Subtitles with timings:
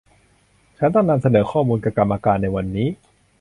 [0.77, 2.87] ฉันต้องนำเสนอข้อมูลกับกรรมการในวันนี้